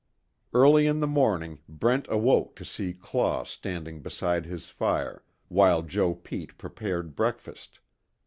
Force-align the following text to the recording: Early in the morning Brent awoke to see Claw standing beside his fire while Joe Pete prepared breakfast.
Early 0.51 0.87
in 0.87 0.97
the 0.97 1.05
morning 1.05 1.59
Brent 1.69 2.07
awoke 2.09 2.55
to 2.55 2.65
see 2.65 2.91
Claw 2.91 3.43
standing 3.43 4.01
beside 4.01 4.47
his 4.47 4.67
fire 4.71 5.23
while 5.47 5.83
Joe 5.83 6.15
Pete 6.15 6.57
prepared 6.57 7.15
breakfast. 7.15 7.79